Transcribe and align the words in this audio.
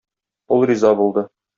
Ул 0.57 0.65
риза 0.73 0.95
булды. 1.05 1.27